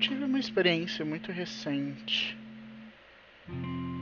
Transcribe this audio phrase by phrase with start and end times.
[0.00, 2.34] tive uma experiência muito recente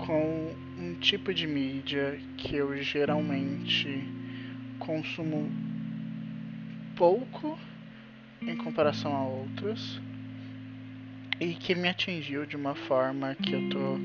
[0.06, 4.04] com um tipo de mídia que eu geralmente
[4.78, 5.50] consumo
[6.95, 7.58] pouco
[8.40, 10.00] em comparação a outras
[11.40, 13.96] e que me atingiu de uma forma que eu tô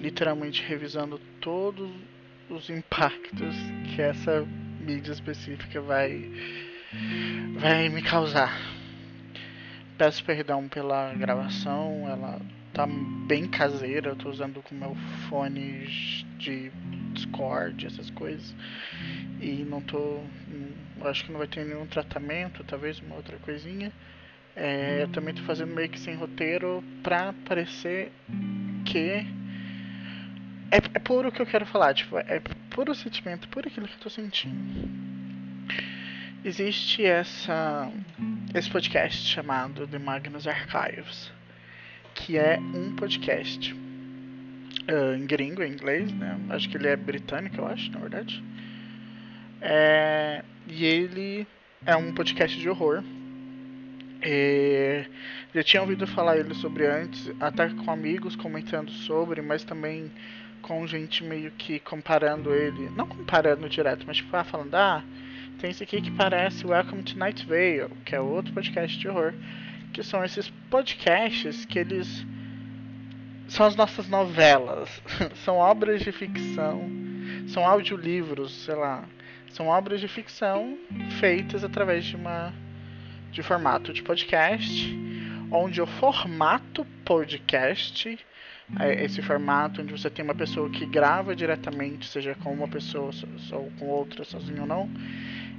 [0.00, 1.90] literalmente revisando todos
[2.48, 3.54] os impactos
[3.94, 4.46] que essa
[4.80, 6.30] mídia específica vai
[7.60, 8.77] vai me causar.
[9.98, 12.40] Peço perdão pela gravação, ela
[12.72, 12.86] tá
[13.26, 14.94] bem caseira, eu tô usando com meu
[15.28, 15.88] fone
[16.38, 16.70] de
[17.12, 18.54] Discord, essas coisas.
[19.40, 20.20] E não tô.
[21.02, 23.92] Acho que não vai ter nenhum tratamento, talvez uma outra coisinha.
[24.54, 28.12] É, eu também tô fazendo meio que sem roteiro pra parecer
[28.84, 29.26] que.
[30.70, 33.94] É, é puro o que eu quero falar, tipo, é puro sentimento, puro aquilo que
[33.94, 34.88] eu tô sentindo.
[36.44, 37.90] Existe essa,
[38.54, 41.30] esse podcast chamado The Magnus Archives,
[42.14, 46.38] que é um podcast uh, em gringo, em inglês, né?
[46.50, 48.42] Acho que ele é britânico, eu acho, na verdade.
[49.60, 51.46] É, e ele
[51.84, 53.02] é um podcast de horror.
[54.22, 55.04] E
[55.54, 60.10] já tinha ouvido falar ele sobre antes, até com amigos comentando sobre, mas também
[60.62, 65.04] com gente meio que comparando ele, não comparando direto, mas tipo, ah, falando, ah,
[65.58, 69.34] tem esse aqui que parece Welcome to Night Vale, que é outro podcast de horror,
[69.92, 72.24] que são esses podcasts que eles
[73.48, 75.02] são as nossas novelas,
[75.44, 76.88] são obras de ficção,
[77.48, 79.04] são audiolivros, sei lá,
[79.50, 80.78] são obras de ficção
[81.18, 82.52] feitas através de uma
[83.32, 84.96] de formato de podcast,
[85.50, 88.16] onde o formato podcast
[88.78, 93.10] é esse formato onde você tem uma pessoa que grava diretamente, seja com uma pessoa
[93.52, 94.90] ou com outra, sozinho ou não,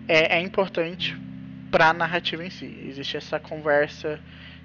[0.10, 1.16] é, é importante
[1.72, 2.66] para a narrativa em si.
[2.88, 4.20] Existe essa conversa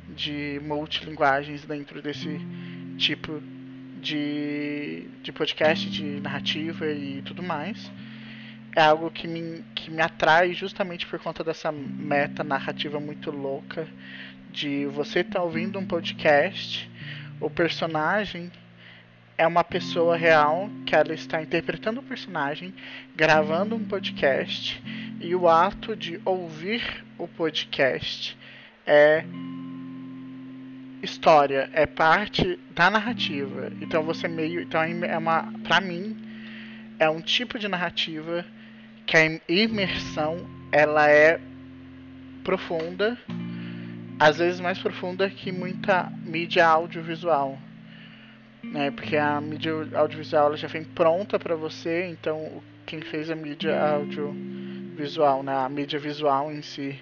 [0.08, 2.40] de multilinguagens dentro desse
[2.98, 3.40] tipo
[4.00, 7.90] de, de podcast, de narrativa e tudo mais
[8.76, 13.86] é algo que me, que me atrai justamente por conta dessa meta narrativa muito louca
[14.50, 16.90] de você estar tá ouvindo um podcast,
[17.40, 18.50] o personagem
[19.36, 22.72] é uma pessoa real que ela está interpretando o personagem,
[23.16, 24.82] gravando um podcast
[25.20, 28.36] e o ato de ouvir o podcast
[28.86, 29.24] é
[31.02, 33.72] história, é parte da narrativa.
[33.80, 36.16] Então você meio, então é uma, para mim,
[36.98, 38.44] é um tipo de narrativa
[39.06, 41.40] que a imersão ela é
[42.42, 43.18] profunda,
[44.18, 47.58] às vezes mais profunda que muita mídia audiovisual,
[48.72, 48.90] né?
[48.90, 53.78] Porque a mídia audiovisual ela já vem pronta para você, então quem fez a mídia
[53.80, 55.54] audiovisual, né?
[55.54, 57.00] A mídia visual em si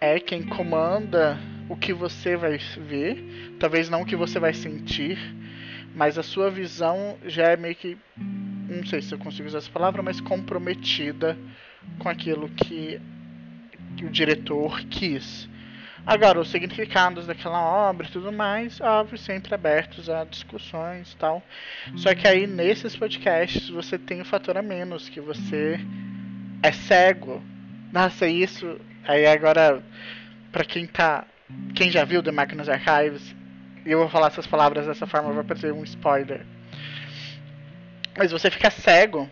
[0.00, 5.18] é quem comanda o que você vai ver, talvez não o que você vai sentir,
[5.94, 7.98] mas a sua visão já é meio que
[8.68, 11.36] não sei se eu consigo usar essa palavra, mas comprometida
[11.98, 13.00] com aquilo que,
[13.96, 15.48] que o diretor quis.
[16.08, 21.42] Agora, os significados daquela obra e tudo mais, óbvio, sempre abertos a discussões e tal.
[21.96, 25.78] Só que aí, nesses podcasts, você tem o um fator a menos, que você
[26.62, 27.42] é cego.
[27.92, 28.80] Nossa, isso...
[29.06, 29.82] Aí agora,
[30.50, 31.26] pra quem tá...
[31.74, 33.36] Quem já viu The Máquinas Archives,
[33.84, 36.40] eu vou falar essas palavras dessa forma, vai parecer um spoiler.
[38.16, 39.28] Mas você fica cego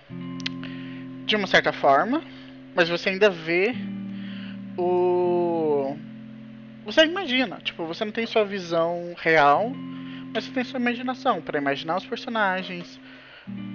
[1.25, 2.23] de uma certa forma,
[2.75, 3.75] mas você ainda vê
[4.77, 5.16] o.
[6.87, 9.73] Você imagina, tipo, você não tem sua visão real,
[10.33, 13.01] mas você tem sua imaginação para imaginar os personagens,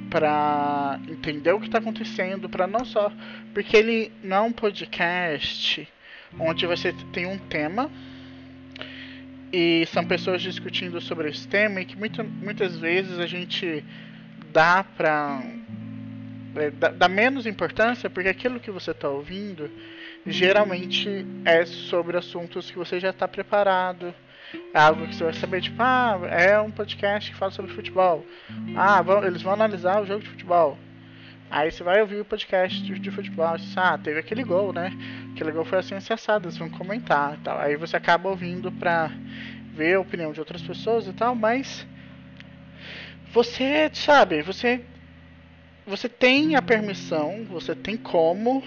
[0.10, 3.12] para entender o que está acontecendo, para não só.
[3.54, 5.86] Porque ele não é um podcast
[6.40, 7.92] onde você tem um tema
[9.52, 13.84] e são pessoas discutindo sobre esse tema e que muita, muitas vezes a gente
[14.54, 15.44] dá pra.
[16.56, 19.70] É, dá, dá menos importância porque aquilo que você está ouvindo
[20.26, 24.14] geralmente é sobre assuntos que você já está preparado.
[24.74, 28.26] É algo que você vai saber, tipo, ah, é um podcast que fala sobre futebol.
[28.76, 30.78] Ah, vão, eles vão analisar o jogo de futebol.
[31.50, 33.58] Aí você vai ouvir o podcast de, futebol.
[33.58, 34.92] Você, ah, teve aquele gol, né?
[35.34, 37.60] Aquele gol foi assim acessado, eles vão comentar tal.
[37.60, 39.12] Aí você acaba ouvindo pra
[39.74, 41.86] ver a opinião de outras pessoas e tal, mas
[43.34, 44.82] você sabe, você
[45.86, 48.64] você tem a permissão, você tem como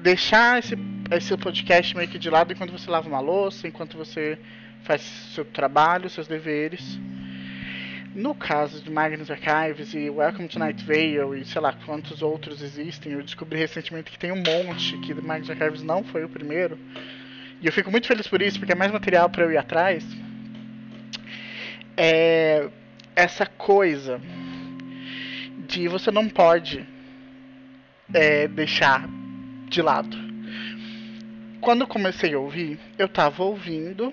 [0.00, 0.76] deixar esse,
[1.10, 4.38] esse podcast meio que de lado enquanto você lava uma louça, enquanto você
[4.82, 5.02] faz
[5.34, 6.98] seu trabalho, seus deveres.
[8.14, 12.60] No caso de Magnus Archives e Welcome to Night Vale e sei lá quantos outros
[12.60, 16.78] existem, eu descobri recentemente que tem um monte, que Magnus Archives não foi o primeiro.
[17.60, 20.04] E eu fico muito feliz por isso, porque é mais material para eu ir atrás.
[21.96, 22.68] é
[23.14, 24.20] essa coisa
[25.68, 26.86] de você não pode
[28.14, 29.06] é, deixar
[29.70, 30.16] de lado.
[31.60, 34.12] Quando comecei a ouvir, eu tava ouvindo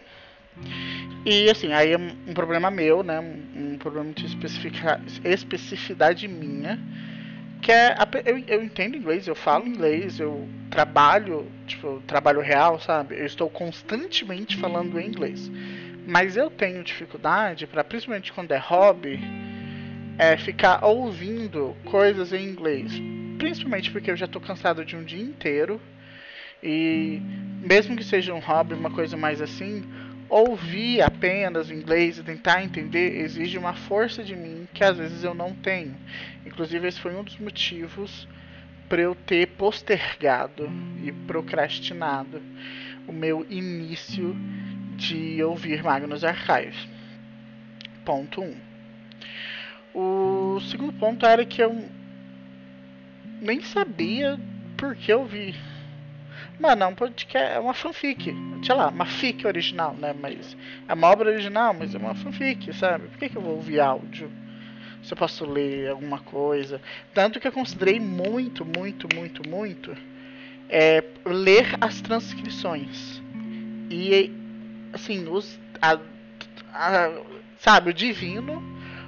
[1.26, 3.20] e assim, aí é um problema meu, né?
[3.20, 4.26] Um, problema de
[5.26, 6.80] especificidade minha.
[7.62, 7.96] Que é.
[8.26, 13.20] Eu, eu entendo inglês, eu falo inglês, eu trabalho, tipo, trabalho real, sabe?
[13.20, 15.52] Eu estou constantemente falando inglês.
[16.08, 19.20] Mas eu tenho dificuldade para, principalmente quando é hobby,
[20.18, 23.17] é ficar ouvindo coisas em inglês.
[23.38, 25.82] Principalmente porque eu já estou cansado de um dia inteiro.
[26.62, 27.22] E
[27.62, 29.84] mesmo que seja um hobby, uma coisa mais assim,
[30.30, 35.24] ouvir apenas o inglês e tentar entender exige uma força de mim que às vezes
[35.24, 35.96] eu não tenho.
[36.46, 38.28] Inclusive, esse foi um dos motivos
[38.90, 40.70] para eu ter postergado
[41.04, 42.42] e procrastinado
[43.08, 44.36] o meu início
[44.96, 46.88] de ouvir Magnus Archives.
[48.04, 48.46] Ponto 1.
[48.46, 48.56] Um.
[49.94, 51.86] O segundo ponto era que eu
[53.42, 54.40] nem sabia
[54.78, 55.56] por que ouvir
[56.60, 58.34] Mano, é um podcast, é uma fanfic.
[58.66, 60.14] Sei lá, uma fic original, né?
[60.20, 60.58] Mas
[60.88, 63.08] é uma obra original, mas é uma fanfic, sabe?
[63.10, 64.32] Por que, que eu vou ouvir áudio?
[65.04, 66.82] Se eu posso ler alguma coisa.
[67.14, 69.96] Tanto que eu considerei muito, muito, muito, muito
[70.68, 73.22] é, ler as transcrições.
[73.92, 74.34] E,
[74.92, 76.00] assim, os, a,
[76.74, 77.22] a,
[77.60, 78.64] sabe, o divino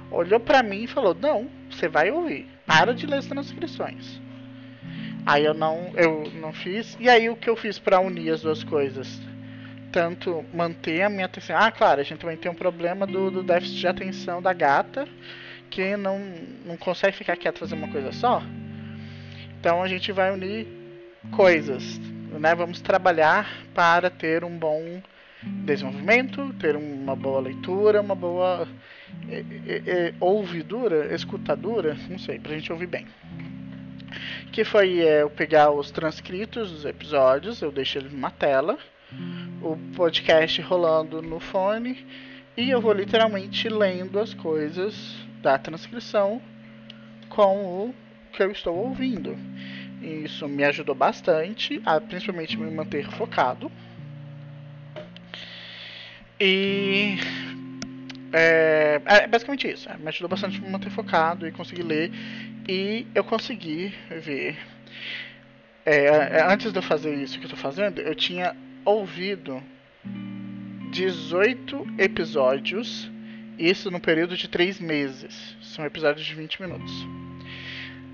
[0.08, 1.50] olhou pra mim e falou: Não,
[1.80, 2.46] você vai ouvir.
[2.66, 4.20] Para de ler as transcrições.
[5.24, 6.96] Aí eu não, eu não fiz.
[7.00, 9.20] E aí o que eu fiz para unir as duas coisas?
[9.90, 11.56] Tanto manter a minha atenção.
[11.56, 15.08] Ah, claro, a gente também tem um problema do, do déficit de atenção da gata,
[15.68, 16.18] que não,
[16.64, 18.42] não consegue ficar quieta fazer uma coisa só.
[19.58, 20.66] Então a gente vai unir
[21.32, 21.98] coisas,
[22.38, 22.54] né?
[22.54, 25.02] Vamos trabalhar para ter um bom
[25.42, 28.68] desenvolvimento, ter uma boa leitura, uma boa
[29.28, 33.06] é, é, é, ouvidura, escutadura, não sei, pra gente ouvir bem
[34.50, 38.78] que foi é, eu pegar os transcritos dos episódios, eu deixei ele numa tela,
[39.62, 42.06] o podcast rolando no fone
[42.56, 46.40] e eu vou literalmente lendo as coisas da transcrição
[47.28, 47.94] com o
[48.32, 49.36] que eu estou ouvindo.
[50.02, 53.70] Isso me ajudou bastante, a principalmente me manter focado.
[56.40, 57.16] E
[58.32, 59.88] é, é basicamente isso.
[59.88, 62.12] É, me ajudou bastante a me manter focado e conseguir ler
[62.68, 64.56] e eu consegui ver.
[65.84, 68.54] É, é, antes de eu fazer isso que eu tô fazendo, eu tinha
[68.84, 69.62] ouvido
[70.92, 73.10] 18 episódios,
[73.58, 75.56] isso no período de 3 meses.
[75.62, 76.92] São episódios de 20 minutos.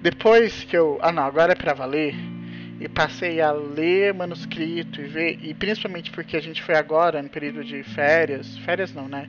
[0.00, 0.98] Depois que eu.
[1.02, 2.14] Ah, não, agora é pra valer.
[2.78, 5.38] E passei a ler manuscrito e ver.
[5.42, 8.56] E principalmente porque a gente foi agora no período de férias.
[8.58, 9.28] Férias não, né?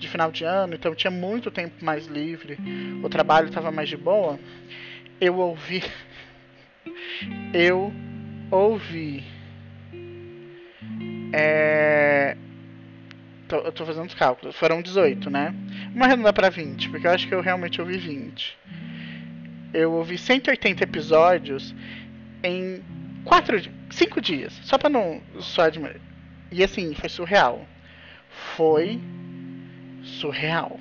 [0.00, 2.58] De final de ano, então tinha muito tempo mais livre,
[3.02, 4.38] o trabalho estava mais de boa,
[5.20, 5.82] eu ouvi.
[7.52, 7.92] Eu
[8.50, 9.22] ouvi.
[11.32, 12.36] É.
[13.48, 14.56] Tô, eu tô fazendo os cálculos.
[14.56, 15.54] Foram 18, né?
[15.94, 18.56] Uma arredondar para 20, porque eu acho que eu realmente ouvi 20.
[19.74, 21.74] Eu ouvi 180 episódios
[22.42, 22.82] em
[23.24, 24.58] 4 5 dias.
[24.62, 25.96] Só pra não só admirar.
[26.50, 27.66] E assim, foi surreal.
[28.56, 29.00] Foi
[30.02, 30.78] surreal.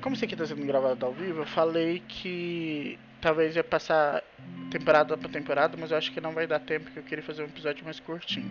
[0.00, 4.22] Como isso aqui está sendo gravado ao vivo, eu falei que talvez ia passar
[4.70, 7.42] temporada para temporada, mas eu acho que não vai dar tempo, porque eu queria fazer
[7.42, 8.50] um episódio mais curtinho.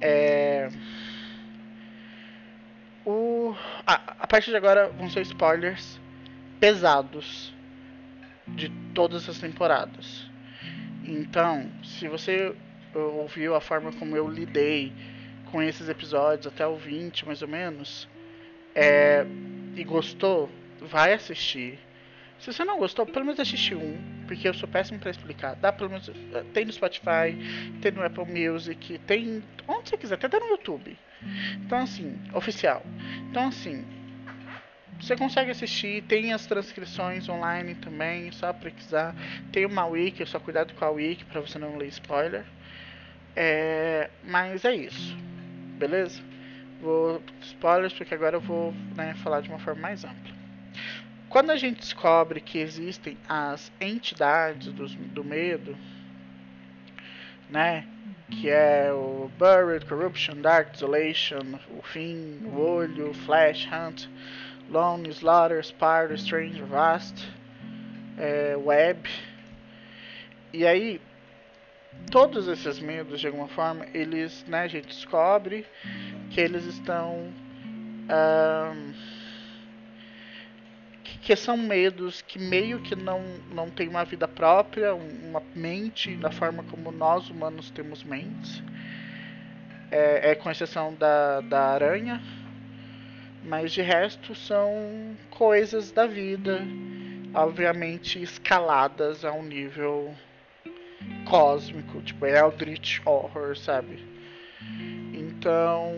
[0.00, 0.68] É...
[3.06, 3.54] O...
[3.86, 6.00] Ah, a partir de agora vão ser spoilers
[6.58, 7.54] pesados
[8.48, 10.30] de todas as temporadas.
[11.06, 12.54] Então, se você
[12.94, 14.92] ouviu a forma como eu lidei
[15.50, 18.08] com esses episódios até o 20, mais ou menos,
[18.74, 19.24] é,
[19.76, 21.78] e gostou, vai assistir.
[22.38, 23.96] Se você não gostou, pelo menos assiste um,
[24.26, 25.54] porque eu sou péssimo para explicar.
[25.56, 26.10] Dá pelo menos
[26.52, 27.36] tem no Spotify,
[27.80, 30.96] tem no Apple Music, tem onde você quiser, até no YouTube.
[31.64, 32.82] Então assim, oficial.
[33.30, 33.84] Então assim,
[35.00, 39.14] você consegue assistir, tem as transcrições online também, só precisar.
[39.52, 42.44] Tem uma wiki, só cuidado com a wiki para você não ler spoiler.
[43.36, 45.16] É, mas é isso,
[45.78, 46.22] beleza?
[46.80, 50.34] Vou spoilers porque agora eu vou né, falar de uma forma mais ampla.
[51.28, 55.76] Quando a gente descobre que existem as entidades do, do medo,
[57.50, 57.84] né?
[58.30, 64.06] Que é o Buried, Corruption, Dark Desolation, o Fim, o Olho, Flash, Hunt
[64.70, 67.28] Lone, Slaughter, Spire, Strange, Vast,
[68.18, 69.08] é, Web.
[70.52, 71.00] E aí,
[72.10, 75.66] todos esses medos, de alguma forma, eles, né, a gente descobre
[76.30, 77.32] que eles estão.
[81.02, 86.14] que, que, são medos que meio que não, não têm uma vida própria, uma mente,
[86.16, 88.62] da forma como nós humanos temos mentes.
[89.90, 92.20] É, é com exceção da, da aranha,
[93.44, 96.62] mas de resto são coisas da vida,
[97.34, 100.14] obviamente escaladas a um nível
[101.26, 104.02] cósmico, tipo Eldritch Horror, sabe?
[105.12, 105.92] Então,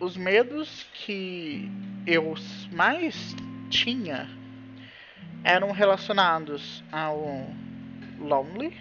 [0.00, 1.70] os medos que
[2.06, 2.34] eu
[2.72, 3.34] mais
[3.68, 4.28] tinha
[5.44, 7.46] eram relacionados ao
[8.18, 8.76] Lonely,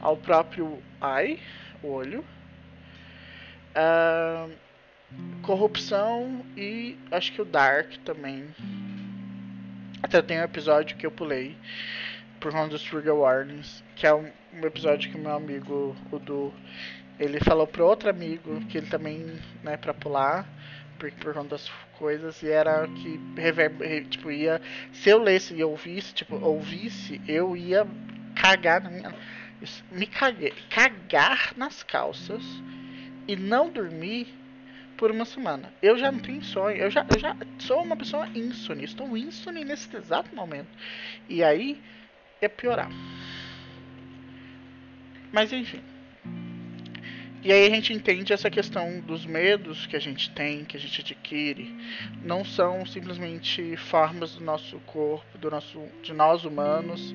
[0.00, 1.40] ao próprio Eye,
[1.82, 2.24] olho,
[3.74, 4.65] uh,
[5.42, 8.48] corrupção e acho que o Dark também.
[10.02, 11.56] Até tem um episódio que eu pulei
[12.40, 14.30] por conta dos Trigger Warnings, que é um,
[14.62, 16.52] episódio que meu amigo, o Du,
[17.18, 20.46] ele falou para outro amigo que ele também, né, para pular,
[20.98, 23.20] por, por conta das coisas, e era que
[24.08, 24.60] tipo, ia,
[24.92, 27.86] se eu lesse e ouvisse, tipo, ouvisse, eu ia
[28.34, 29.14] cagar na minha,
[29.90, 32.42] me caguei, cagar nas calças
[33.26, 34.28] e não dormir
[34.96, 35.72] por uma semana.
[35.82, 39.64] Eu já não tenho sonho, eu já, eu já sou uma pessoa insone, estou insone
[39.64, 40.68] nesse exato momento.
[41.28, 41.80] E aí,
[42.40, 42.90] é piorar.
[45.32, 45.82] Mas enfim.
[47.46, 50.80] E aí a gente entende essa questão dos medos que a gente tem, que a
[50.80, 51.72] gente adquire,
[52.24, 57.14] não são simplesmente formas do nosso corpo, do nosso, de nós humanos,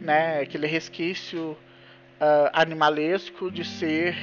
[0.00, 0.40] né?
[0.40, 1.58] Aquele resquício
[2.20, 4.14] uh, animalesco de ser,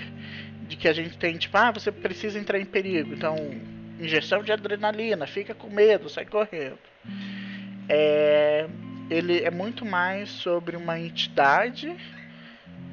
[0.71, 3.35] de que a gente tem, tipo, ah, você precisa entrar em perigo, então
[3.99, 6.79] injeção de adrenalina, fica com medo, sai correndo.
[7.89, 8.67] É,
[9.09, 11.93] ele é muito mais sobre uma entidade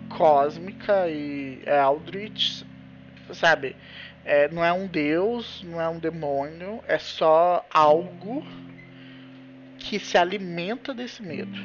[0.08, 2.66] cósmica e é Aldrich,
[3.32, 3.76] sabe?
[4.25, 8.44] É, não é um deus, não é um demônio, é só algo
[9.78, 11.56] que se alimenta desse medo.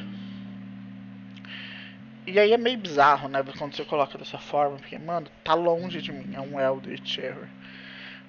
[2.25, 3.43] E aí é meio bizarro, né?
[3.57, 7.47] Quando você coloca dessa forma, porque, mano, tá longe de mim, é um Eldritch Error.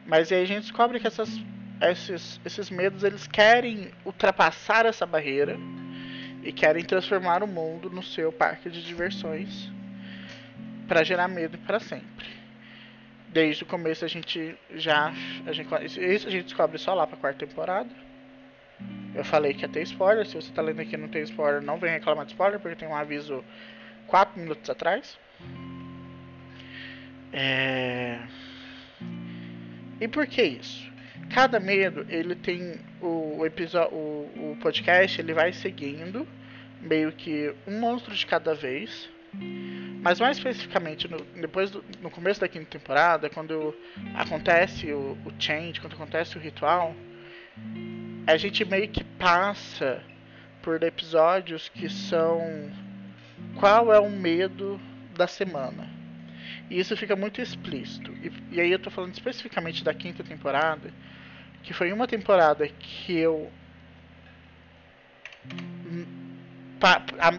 [0.05, 1.31] Mas aí a gente descobre que essas,
[1.81, 5.57] esses, esses medos, eles querem ultrapassar essa barreira
[6.43, 9.71] e querem transformar o mundo no seu parque de diversões
[10.87, 12.27] para gerar medo para sempre.
[13.29, 15.13] Desde o começo a gente já
[15.47, 15.69] a gente,
[16.15, 17.89] isso a gente descobre só lá para quarta temporada.
[19.15, 21.79] Eu falei que ia ter spoiler, se você tá lendo aqui não tem spoiler, não
[21.79, 23.43] vem reclamar de spoiler porque tem um aviso
[24.07, 25.19] 4 minutos atrás.
[27.33, 28.19] É...
[30.01, 30.95] E por que isso?
[31.35, 36.27] cada medo ele tem o episódio, o, o podcast ele vai seguindo
[36.81, 39.09] meio que um monstro de cada vez.
[40.01, 43.75] Mas mais especificamente, no, depois do, no começo da quinta temporada, quando
[44.15, 46.95] acontece o, o change, quando acontece o ritual,
[48.27, 50.03] a gente meio que passa
[50.63, 52.71] por episódios que são
[53.57, 54.81] qual é o medo
[55.17, 55.87] da semana.
[56.71, 58.13] E isso fica muito explícito.
[58.23, 60.91] E, e aí eu tô falando especificamente da quinta temporada,
[61.63, 63.51] que foi uma temporada que eu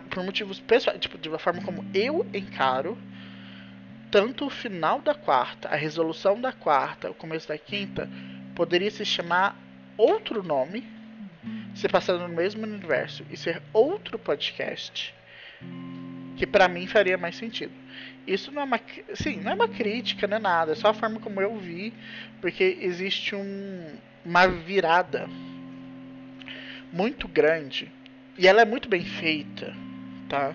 [0.10, 2.98] por motivos pessoais, tipo, de uma forma como eu encaro,
[4.10, 8.10] tanto o final da quarta, a resolução da quarta, o começo da quinta,
[8.56, 9.56] poderia se chamar
[9.98, 10.84] outro nome,
[11.76, 15.14] se passando no mesmo universo e ser outro podcast,
[16.36, 17.72] que para mim faria mais sentido.
[18.28, 18.80] Isso não é uma,
[19.14, 21.94] sim, não é uma crítica, não é nada, é só a forma como eu vi,
[22.42, 25.28] porque existe um, uma virada
[26.92, 27.92] muito grande
[28.38, 29.74] e ela é muito bem feita,
[30.28, 30.54] tá?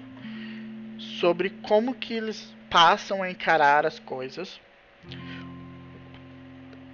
[0.99, 4.61] Sobre como que eles passam a encarar as coisas.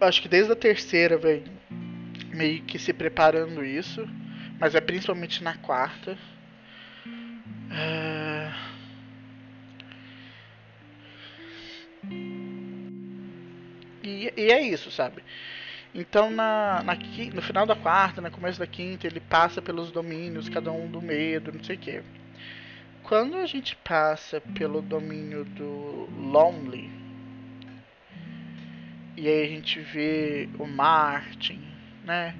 [0.00, 1.44] Acho que desde a terceira vem
[2.32, 4.06] meio que se preparando isso,
[4.60, 6.16] mas é principalmente na quarta.
[7.70, 8.66] Uh...
[14.02, 15.22] E, e é isso, sabe?
[15.94, 16.94] Então, na, na,
[17.34, 21.00] no final da quarta, no começo da quinta, ele passa pelos domínios, cada um do
[21.00, 22.02] medo, não sei o quê.
[23.02, 26.90] Quando a gente passa pelo domínio do Lonely,
[29.16, 31.62] e aí a gente vê o Martin,
[32.04, 32.34] né?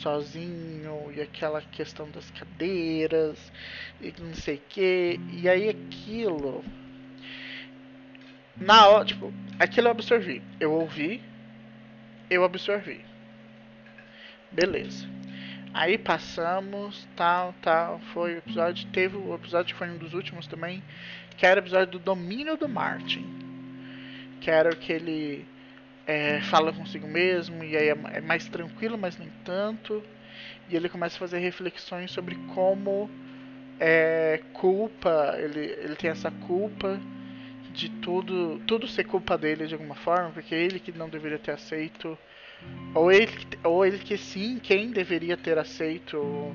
[0.00, 3.52] Sozinho, e aquela questão das cadeiras,
[4.00, 6.64] e não sei o que, e aí aquilo.
[8.56, 10.42] Na hora, tipo, aquilo eu absorvi.
[10.58, 11.22] Eu ouvi,
[12.28, 13.04] eu absorvi.
[14.52, 15.08] Beleza.
[15.72, 20.46] Aí passamos, tal, tal, foi o episódio, teve o episódio que foi um dos últimos
[20.46, 20.82] também,
[21.36, 23.24] que era o episódio do domínio do Martin.
[24.40, 25.46] Que era o que ele
[26.10, 30.02] é, fala consigo mesmo, e aí é, é mais tranquilo, mas nem tanto.
[30.68, 33.08] E ele começa a fazer reflexões sobre como
[33.78, 37.00] é, culpa, ele, ele tem essa culpa
[37.72, 41.52] de tudo, tudo ser culpa dele de alguma forma, porque ele que não deveria ter
[41.52, 42.18] aceito,
[42.92, 43.30] ou ele,
[43.62, 46.54] ou ele que sim, quem deveria ter aceito o,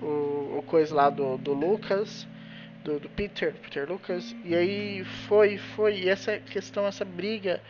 [0.00, 2.28] o, o coisa lá do, do Lucas,
[2.84, 7.60] do, do Peter, Peter Lucas, e aí foi, foi, e essa questão, essa briga,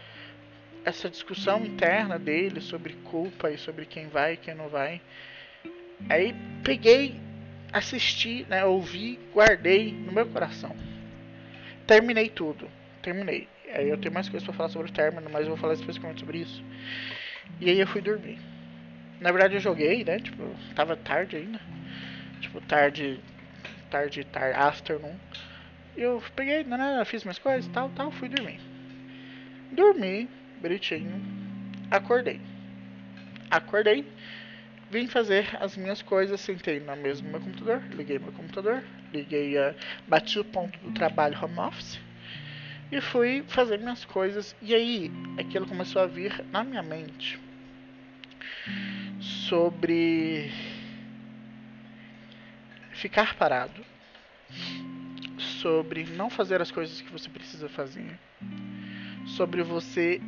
[0.85, 5.01] essa discussão interna dele sobre culpa e sobre quem vai e quem não vai.
[6.09, 6.35] Aí
[6.65, 7.21] peguei
[7.73, 10.77] assisti, né, ouvi, guardei no meu coração.
[11.87, 12.69] Terminei tudo,
[13.01, 13.49] terminei.
[13.73, 16.21] Aí eu tenho mais coisas para falar sobre o término, mas eu vou falar especificamente
[16.21, 16.62] sobre isso.
[17.59, 18.39] E aí eu fui dormir.
[19.21, 20.43] Na verdade eu joguei, né, tipo,
[20.75, 21.61] tava tarde ainda.
[22.41, 23.21] Tipo, tarde,
[23.91, 25.17] tarde, tarde, afternoon.
[25.97, 28.61] Eu peguei, né fiz minhas coisas, tal, tal, fui dormir.
[29.71, 30.29] Dormi,
[30.62, 31.21] bonitinho.
[31.90, 32.40] Acordei.
[33.50, 34.07] Acordei
[34.92, 39.57] vim fazer as minhas coisas, sentei na mesa do meu computador, liguei meu computador, liguei
[39.57, 39.75] a.
[40.07, 41.99] bati o ponto do trabalho home office
[42.90, 44.54] e fui fazer minhas coisas.
[44.61, 47.40] E aí aquilo começou a vir na minha mente
[49.49, 50.52] sobre
[52.92, 53.83] ficar parado,
[55.38, 58.19] sobre não fazer as coisas que você precisa fazer,
[59.25, 60.21] sobre você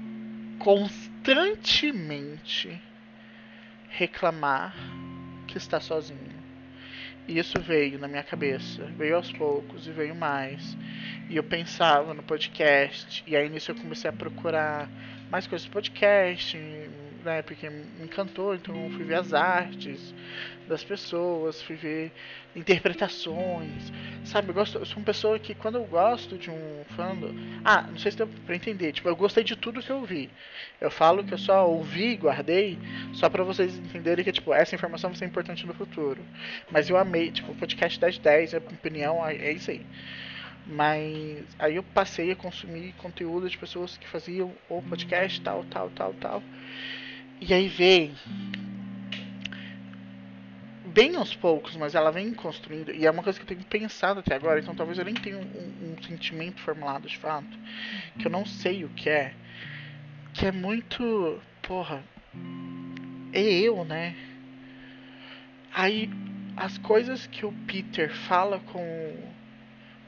[0.58, 2.80] constantemente
[3.88, 4.74] reclamar
[5.46, 6.34] que está sozinho.
[7.26, 10.76] E isso veio na minha cabeça, veio aos poucos e veio mais.
[11.30, 14.90] E eu pensava no podcast, e aí nisso eu comecei a procurar
[15.30, 16.58] mais coisas do podcast,
[17.24, 20.14] né, porque me encantou, então fui ver as artes
[20.68, 22.12] das pessoas, fui ver
[22.54, 23.92] interpretações,
[24.24, 27.34] sabe, eu, gosto, eu sou uma pessoa que quando eu gosto de um fandom,
[27.64, 30.30] ah, não sei se deu pra entender, tipo, eu gostei de tudo que eu vi,
[30.80, 32.78] eu falo que eu só ouvi e guardei,
[33.12, 36.20] só pra vocês entenderem que, tipo, essa informação vai ser importante no futuro,
[36.70, 39.84] mas eu amei, tipo, o podcast 1010, a opinião, é, é isso aí.
[40.66, 45.90] Mas aí eu passei a consumir conteúdo de pessoas que faziam o podcast, tal, tal,
[45.90, 46.42] tal, tal.
[47.40, 48.16] E aí vem
[50.94, 54.20] bem aos poucos, mas ela vem construindo, e é uma coisa que eu tenho pensado
[54.20, 57.58] até agora, então talvez eu nem tenha um, um, um, sentimento formulado de fato,
[58.16, 59.34] que eu não sei o que é,
[60.32, 62.04] que é muito, porra,
[63.32, 64.14] é eu, né?
[65.72, 66.08] Aí
[66.56, 69.34] as coisas que o Peter fala com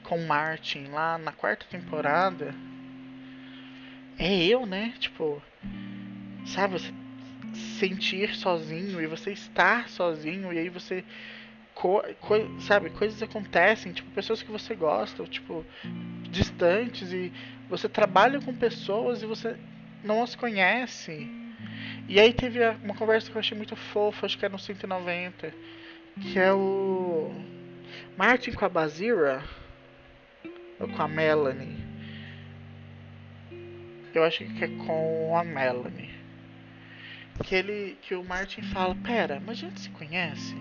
[0.05, 2.55] com Martin lá na quarta temporada
[4.17, 4.95] é eu, né?
[5.01, 5.43] Tipo,
[6.45, 6.93] sabe, você
[7.79, 11.05] sentir sozinho e você estar sozinho e aí você
[11.75, 15.65] co co sabe coisas acontecem tipo pessoas que você gosta tipo
[16.31, 17.33] distantes e
[17.69, 19.57] você trabalha com pessoas e você
[20.03, 21.29] não as conhece.
[22.09, 25.53] E aí teve uma conversa que eu achei muito fofa acho que é no 190
[26.21, 27.31] que é o
[28.17, 29.43] Martin com a Bazira
[30.81, 31.85] ou com a Melanie.
[34.15, 36.16] Eu acho que é com a Melanie
[37.45, 40.57] que ele que o Martin fala, pera, mas a gente se conhece?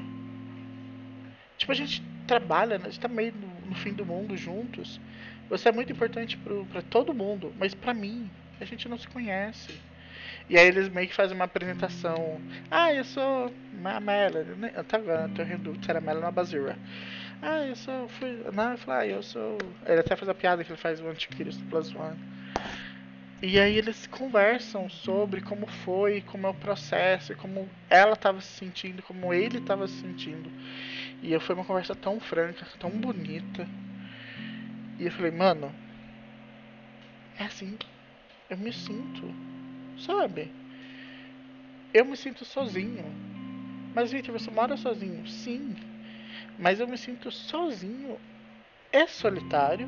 [1.57, 2.85] Tipo, a gente trabalha, né?
[2.87, 4.99] a gente tá meio no, no fim do mundo juntos.
[5.49, 6.37] Você é muito importante
[6.71, 9.79] para todo mundo, mas para mim, a gente não se conhece.
[10.49, 12.39] E aí eles meio que fazem uma apresentação.
[12.69, 13.51] Ah, eu sou
[13.83, 14.55] a Melanie.
[14.55, 14.69] Né?
[14.87, 15.11] Tá vendo?
[15.11, 16.77] Eu tô rindo que era Melanie Bazira.
[17.41, 18.07] Ah, eu sou.
[18.07, 19.57] Fui, não, eu falei, ah, eu sou.
[19.85, 22.17] Ele até faz a piada que ele faz o Anticristo Plus One.
[23.47, 28.47] E aí eles conversam sobre como foi, como é o processo, como ela estava se
[28.47, 30.49] sentindo, como ele estava se sentindo.
[31.21, 33.67] E foi uma conversa tão franca, tão bonita.
[34.97, 35.71] E eu falei, mano,
[37.37, 37.77] é assim,
[38.49, 39.31] eu me sinto,
[40.07, 40.51] sabe?
[41.93, 43.05] Eu me sinto sozinho.
[43.93, 45.27] Mas Victor, você mora sozinho?
[45.27, 45.75] Sim.
[46.57, 48.19] Mas eu me sinto sozinho.
[48.91, 49.87] É solitário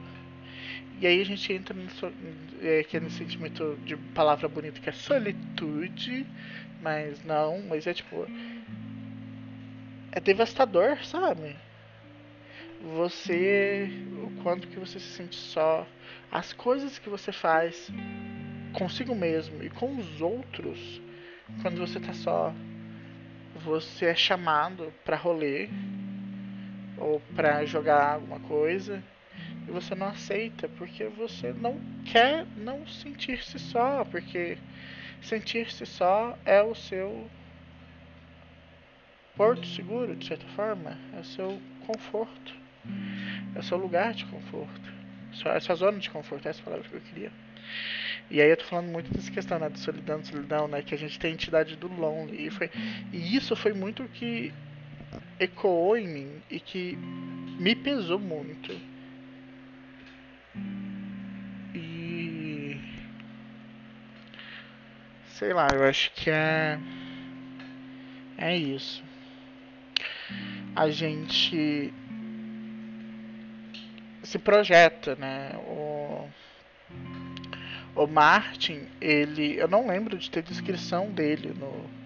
[1.00, 2.12] e aí a gente entra nisso,
[2.60, 6.26] é, que é no sentimento de palavra bonita que é solitude,
[6.82, 8.26] mas não, mas é tipo.
[10.12, 11.56] É devastador, sabe?
[12.96, 13.90] Você.
[14.24, 15.86] O quanto que você se sente só.
[16.32, 17.92] As coisas que você faz
[18.74, 21.00] consigo mesmo e com os outros
[21.62, 22.52] quando você tá só.
[23.64, 25.70] Você é chamado para rolê
[26.98, 29.04] ou para jogar alguma coisa
[29.68, 34.58] e você não aceita porque você não quer não sentir-se só, porque
[35.22, 37.30] sentir-se só é o seu
[39.36, 42.56] porto seguro, de certa forma, é o seu conforto,
[43.56, 44.94] é o seu lugar de conforto,
[45.46, 47.32] é a sua zona de conforto, é essa palavra que eu queria.
[48.30, 50.98] E aí eu tô falando muito dessa questão, né, de solidão, solidão, né, que a
[50.98, 52.70] gente tem a entidade do lonely, e, foi,
[53.14, 54.52] e isso foi muito que
[55.40, 56.98] ecoou em mim e que
[57.60, 58.97] me pesou muito.
[61.76, 62.80] E
[65.30, 66.80] sei lá, eu acho que é
[68.38, 69.04] é isso.
[70.76, 71.92] A gente
[74.22, 75.52] se projeta, né?
[75.68, 76.28] O,
[77.96, 79.58] o Martin, ele.
[79.58, 81.98] Eu não lembro de ter descrição dele no.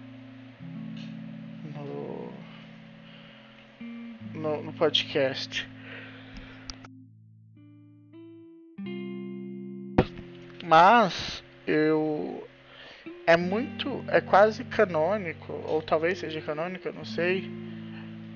[4.32, 5.68] No, no, podcast.
[10.72, 12.48] Mas eu
[13.26, 17.44] é muito, é quase canônico, ou talvez seja canônico, eu não sei,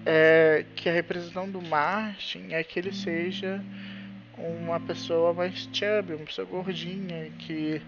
[0.05, 3.65] é que a representação do Martin é que ele seja
[4.37, 7.81] uma pessoa mais chubby, uma pessoa gordinha, que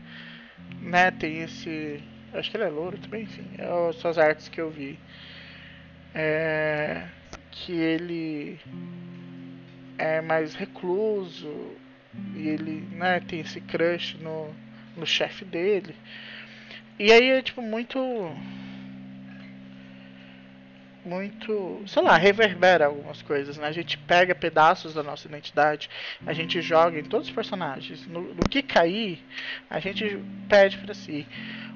[0.81, 2.03] né, tem esse.
[2.33, 4.99] Acho que ele é louro também, enfim, é são as artes que eu vi.
[6.15, 7.07] É,
[7.51, 8.59] que ele
[9.99, 11.77] é mais recluso
[12.35, 14.55] e ele né, tem esse crush no,
[14.97, 15.95] no chefe dele.
[16.99, 17.99] E aí é tipo muito.
[21.05, 21.83] Muito.
[21.87, 23.67] Sei lá, reverbera algumas coisas, né?
[23.67, 25.89] A gente pega pedaços da nossa identidade,
[26.27, 28.07] a gente joga em todos os personagens.
[28.07, 29.23] No, no que cair,
[29.71, 30.19] a gente
[30.49, 31.27] pede para si.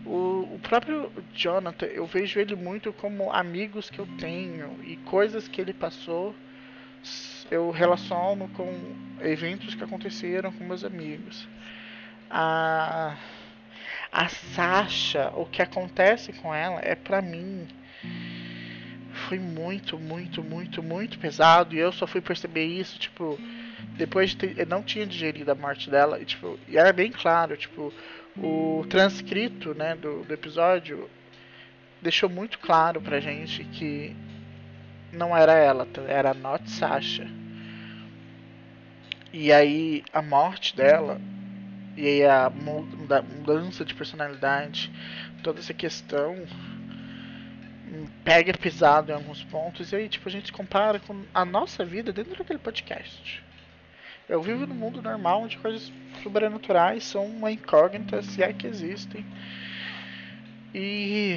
[0.05, 5.47] O, o próprio Jonathan, eu vejo ele muito como amigos que eu tenho e coisas
[5.47, 6.35] que ele passou
[7.53, 8.67] eu relaciono com
[9.21, 11.47] eventos que aconteceram com meus amigos.
[12.31, 13.17] A
[14.11, 17.67] a Sasha, o que acontece com ela é para mim
[19.29, 23.39] foi muito, muito, muito, muito pesado e eu só fui perceber isso, tipo,
[23.97, 27.11] depois de ter, eu não tinha digerido a morte dela e tipo, e era bem
[27.11, 27.93] claro, tipo,
[28.37, 31.09] o transcrito, né, do, do episódio
[32.03, 34.15] deixou muito claro pra gente que
[35.11, 37.42] não era ela, era Not Sasha.
[39.33, 41.21] E aí a morte dela
[41.97, 44.91] e aí a mudança de personalidade,
[45.43, 46.37] toda essa questão
[48.25, 52.13] pega pesado em alguns pontos e aí tipo a gente compara com a nossa vida
[52.13, 53.43] dentro daquele podcast.
[54.29, 55.93] Eu vivo no mundo normal onde coisas
[56.23, 59.25] sobrenaturais são uma incógnita se é que existem.
[60.75, 61.37] E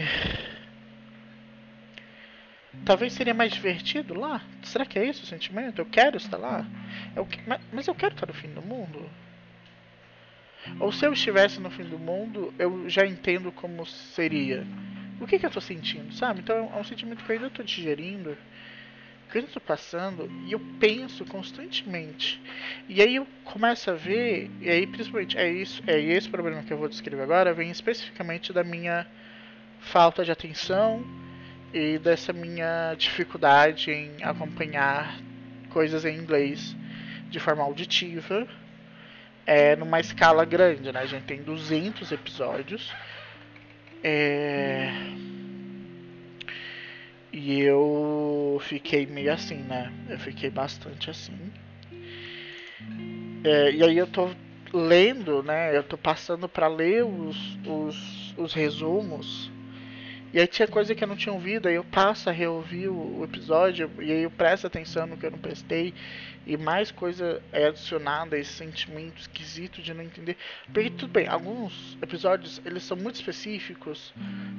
[2.83, 4.41] talvez seria mais divertido lá.
[4.63, 5.79] Será que é isso o sentimento?
[5.79, 6.65] Eu quero estar lá.
[7.15, 7.27] Eu,
[7.71, 9.09] mas eu quero estar no fim do mundo.
[10.79, 14.65] Ou se eu estivesse no fim do mundo, eu já entendo como seria.
[15.19, 16.41] O que, que eu estou sentindo, sabe?
[16.41, 18.37] Então é um sentimento que eu ainda estou digerindo,
[19.29, 22.41] que eu ainda estou passando, e eu penso constantemente.
[22.89, 26.73] E aí eu começo a ver, e aí principalmente é isso, é esse problema que
[26.73, 29.07] eu vou descrever agora, vem especificamente da minha
[29.79, 31.24] falta de atenção
[31.75, 35.19] e dessa minha dificuldade em acompanhar
[35.69, 36.73] coisas em inglês
[37.29, 38.47] de forma auditiva
[39.45, 41.01] é numa escala grande, né?
[41.01, 42.93] A gente tem 200 episódios.
[44.01, 44.89] É...
[47.33, 49.91] E eu fiquei meio assim, né?
[50.09, 51.51] Eu fiquei bastante assim.
[53.43, 54.29] É, e aí eu tô
[54.73, 55.75] lendo, né?
[55.75, 59.51] Eu tô passando para ler os, os, os resumos
[60.33, 63.19] e aí tinha coisa que eu não tinha ouvido, aí eu passo a reouvir o,
[63.19, 65.93] o episódio e aí eu presto atenção no que eu não prestei
[66.45, 70.37] e mais coisa é adicionada esse sentimento esquisito de não entender.
[70.71, 74.13] Porque tudo bem, alguns episódios eles são muito específicos,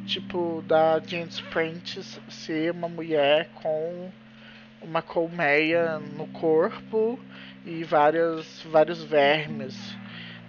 [0.06, 4.10] tipo da Jane Prentice ser uma mulher com
[4.82, 7.18] uma colmeia no corpo
[7.64, 9.76] e várias, vários vermes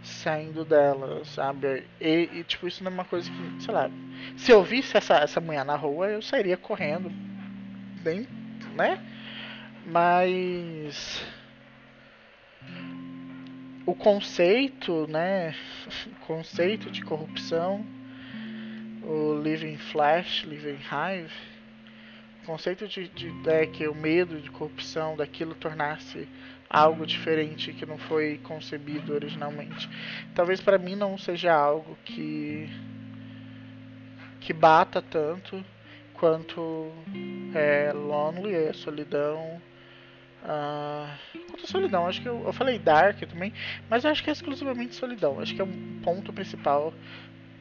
[0.07, 1.85] saindo dela, sabe?
[1.99, 3.89] E, e, tipo, isso não é uma coisa que, sei lá,
[4.35, 7.11] se eu visse essa, essa mulher na rua, eu sairia correndo,
[8.03, 8.27] bem,
[8.75, 8.99] né?
[9.85, 11.23] Mas
[13.85, 15.55] o conceito, né?
[16.11, 17.85] O conceito de corrupção,
[19.03, 21.33] o living flash, living hive,
[22.43, 26.27] o conceito de, de, de é, que o medo de corrupção daquilo tornar-se
[26.69, 29.89] algo diferente que não foi concebido originalmente.
[30.35, 32.69] Talvez para mim não seja algo que
[34.41, 35.63] que bata tanto
[36.13, 36.91] quanto
[37.53, 39.61] é, Lonely, é solidão.
[40.43, 43.51] Uh, quanto a solidão, acho que eu, eu falei Dark também,
[43.89, 45.39] mas eu acho que é exclusivamente solidão.
[45.39, 46.93] Acho que é um ponto principal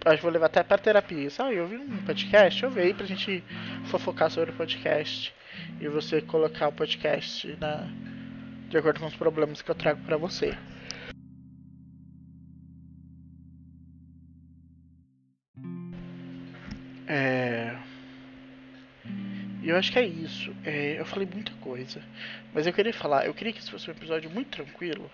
[0.04, 1.28] acho que vou levar até pra terapia.
[1.30, 3.42] Sabe, eu vi um podcast, eu veio pra gente
[3.86, 5.34] fofocar sobre o podcast.
[5.80, 7.88] E você colocar o podcast na,
[8.68, 10.56] de acordo com os problemas que eu trago pra você.
[17.06, 17.76] É...
[19.62, 20.54] Eu acho que é isso.
[20.64, 22.00] É, eu falei muita coisa.
[22.54, 25.10] Mas eu queria falar, eu queria que isso fosse um episódio muito tranquilo.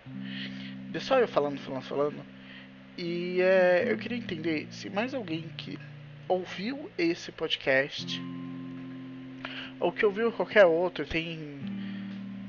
[0.91, 2.27] De só eu falando, falando, falando.
[2.99, 5.79] E é, eu queria entender se mais alguém que
[6.29, 8.21] ouviu esse podcast
[9.81, 11.59] ou que ouviu qualquer outro tem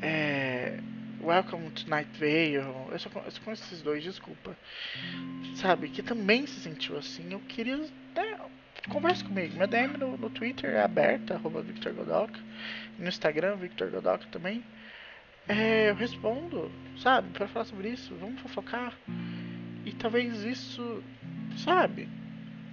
[0.01, 0.79] é,
[1.23, 2.55] Welcome to Night Vale.
[2.55, 4.57] Eu só, eu só conheço esses dois, desculpa.
[5.55, 7.31] Sabe, que também se sentiu assim.
[7.31, 7.77] Eu queria.
[7.77, 8.39] Né,
[8.89, 9.53] converse comigo.
[9.53, 12.29] Minha DM no, no Twitter é aberta, arroba Victor Godoc.
[12.99, 14.65] No Instagram, Victor Godoc também.
[15.47, 18.13] É, eu respondo, sabe, para falar sobre isso.
[18.15, 18.93] Vamos fofocar.
[19.85, 21.01] E talvez isso,
[21.55, 22.09] sabe,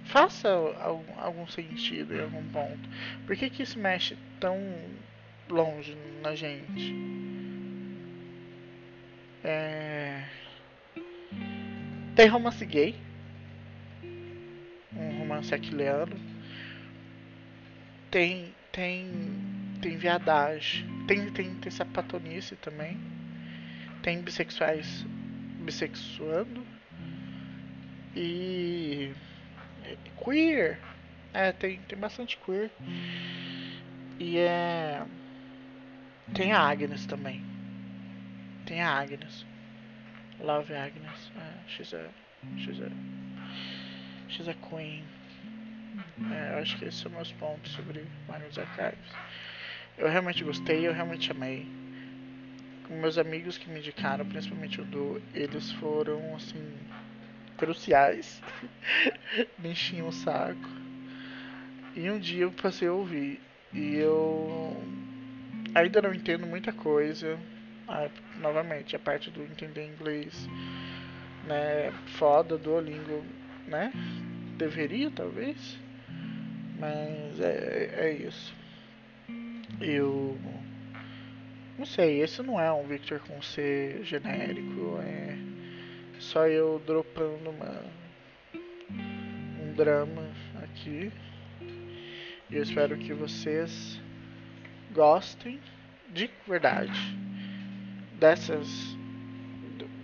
[0.03, 0.49] faça
[0.81, 2.89] algum, algum sentido em algum ponto.
[3.25, 4.59] Por que, que isso mexe tão
[5.49, 7.30] longe na gente?
[9.43, 10.23] É...
[12.15, 12.95] Tem romance gay
[14.95, 16.15] um romance aquiliano.
[18.09, 19.09] Tem tem
[19.81, 22.97] tem viadagem, tem tem tem sapatonice também.
[24.03, 25.05] Tem bissexuais
[25.59, 26.65] bissexuando
[28.15, 29.13] e
[30.23, 30.79] queer.
[31.33, 32.69] É, tem tem bastante queer.
[34.19, 35.03] E é
[36.33, 37.50] tem a Agnes também.
[38.65, 39.45] Tem a Agnes.
[40.39, 41.31] Love Agnes.
[41.37, 42.09] É, she's a
[42.57, 42.89] she's a
[44.31, 45.03] She's a Queen.
[46.31, 49.11] É, eu acho que esses são meus pontos sobre Magnus Archives.
[49.97, 51.67] Eu realmente gostei, eu realmente amei.
[52.89, 56.63] Meus amigos que me indicaram, principalmente o do, eles foram assim
[57.57, 58.41] cruciais.
[59.59, 60.69] me enchiam o saco.
[61.95, 63.41] E um dia eu passei a ouvir
[63.73, 64.81] e eu
[65.75, 67.37] ainda não entendo muita coisa.
[67.93, 70.47] Ah, novamente, a parte do entender inglês,
[71.45, 73.21] né, foda, Duolingo
[73.67, 73.91] né?
[74.57, 75.77] Deveria, talvez.
[76.79, 78.53] Mas é, é isso.
[79.79, 80.37] Eu.
[81.77, 84.99] Não sei, esse não é um Victor com C genérico.
[85.03, 85.37] É
[86.19, 87.83] só eu dropando uma,
[88.53, 90.29] um drama
[90.63, 91.11] aqui.
[92.49, 93.99] E eu espero que vocês
[94.93, 95.59] gostem
[96.09, 97.20] de verdade
[98.21, 98.95] dessas.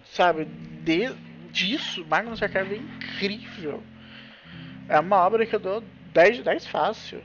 [0.05, 0.45] Sabe,
[0.83, 1.13] de,
[1.53, 3.83] disso, Magnus Archive é incrível.
[4.89, 7.21] É uma obra que eu dou 10 de 10 fácil.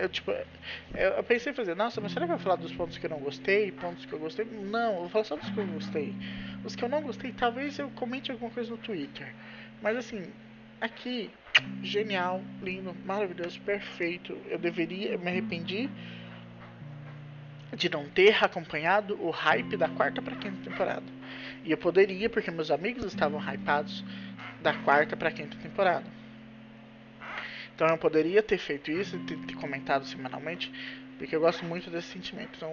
[0.00, 0.32] Eu, tipo,
[0.94, 3.10] eu pensei em fazer, nossa, mas será que eu vou falar dos pontos que eu
[3.10, 4.44] não gostei, pontos que eu gostei?
[4.44, 6.14] Não, eu vou falar só dos que eu gostei.
[6.62, 9.34] Os que eu não gostei, talvez eu comente alguma coisa no Twitter.
[9.82, 10.32] Mas assim,
[10.80, 11.30] aqui,
[11.82, 14.32] genial, lindo, maravilhoso, perfeito.
[14.48, 15.90] Eu deveria, eu me arrependi
[17.72, 21.04] de não ter acompanhado o hype da quarta para quinta temporada.
[21.64, 24.04] E eu poderia, porque meus amigos estavam hypados
[24.62, 26.06] da quarta para quinta temporada.
[27.74, 30.72] Então eu poderia ter feito isso e ter, ter, comentado semanalmente,
[31.16, 32.50] porque eu gosto muito desse sentimento.
[32.56, 32.72] Então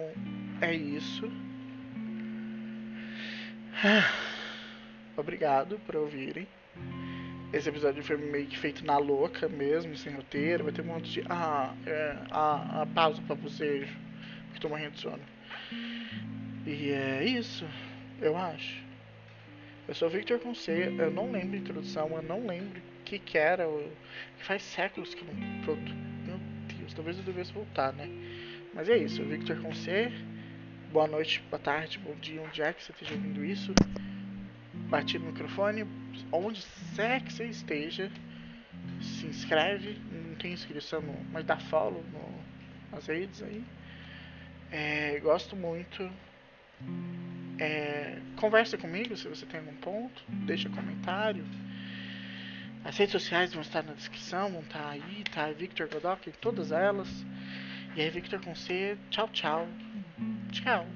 [0.60, 1.30] é isso.
[5.16, 6.46] Obrigado por ouvirem.
[7.52, 10.64] Esse episódio foi meio que feito na louca mesmo, sem roteiro.
[10.64, 11.24] Vai ter um monte de.
[11.28, 14.05] Ah, é, ah, ah pausa pra bocejo.
[14.60, 15.22] Tô morrendo de sono.
[16.66, 17.66] E é isso,
[18.20, 18.84] eu acho.
[19.86, 23.38] Eu sou Victor C, eu não lembro a introdução, eu não lembro o que, que
[23.38, 23.62] era.
[23.64, 23.92] Eu,
[24.38, 25.62] faz séculos que eu não.
[25.62, 25.94] Pronto.
[26.26, 26.38] Meu
[26.76, 28.08] Deus, talvez eu devesse voltar, né?
[28.74, 30.10] Mas é isso, Victor C.
[30.92, 33.72] Boa noite, boa tarde, bom dia, onde é que você esteja ouvindo isso.
[34.88, 35.86] Bati no microfone,
[36.32, 36.64] onde
[36.98, 38.10] é que você esteja.
[39.00, 43.62] Se inscreve, não tem inscrição, no, mas dá follow no, nas redes aí.
[44.70, 46.10] É, gosto muito.
[47.58, 51.44] É, converse comigo se você tem algum ponto, deixa comentário.
[52.84, 55.50] As redes sociais vão estar na descrição, vão estar aí, tá?
[55.50, 57.08] Victor Godoc todas elas.
[57.96, 59.66] E aí, Victor com C, tchau, tchau.
[60.52, 60.86] Tchau.